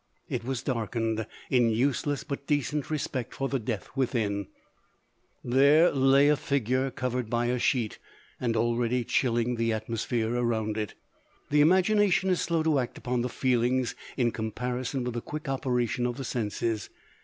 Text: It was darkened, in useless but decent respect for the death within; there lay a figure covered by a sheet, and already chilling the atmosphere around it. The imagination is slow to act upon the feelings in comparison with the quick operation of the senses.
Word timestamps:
It 0.27 0.43
was 0.43 0.63
darkened, 0.63 1.27
in 1.51 1.69
useless 1.69 2.23
but 2.23 2.47
decent 2.47 2.89
respect 2.89 3.35
for 3.35 3.47
the 3.47 3.59
death 3.59 3.87
within; 3.95 4.47
there 5.43 5.91
lay 5.91 6.27
a 6.27 6.35
figure 6.35 6.89
covered 6.89 7.29
by 7.29 7.45
a 7.45 7.59
sheet, 7.59 7.99
and 8.39 8.57
already 8.57 9.03
chilling 9.03 9.57
the 9.57 9.71
atmosphere 9.71 10.35
around 10.35 10.75
it. 10.75 10.95
The 11.51 11.61
imagination 11.61 12.31
is 12.31 12.41
slow 12.41 12.63
to 12.63 12.79
act 12.79 12.97
upon 12.97 13.21
the 13.21 13.29
feelings 13.29 13.93
in 14.17 14.31
comparison 14.31 15.03
with 15.03 15.13
the 15.13 15.21
quick 15.21 15.47
operation 15.47 16.07
of 16.07 16.17
the 16.17 16.25
senses. 16.25 16.89